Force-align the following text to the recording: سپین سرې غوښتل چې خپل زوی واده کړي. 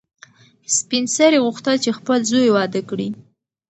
سپین 0.77 1.05
سرې 1.15 1.39
غوښتل 1.45 1.75
چې 1.83 1.89
خپل 1.97 2.19
زوی 2.29 2.49
واده 2.55 2.81
کړي. 2.89 3.09